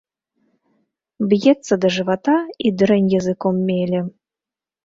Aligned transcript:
Б'ецца 1.33 1.73
да 1.85 1.91
жывата 1.97 2.37
і 2.67 2.73
дрэнь 2.81 3.13
языком 3.19 3.55
меле. 3.69 4.01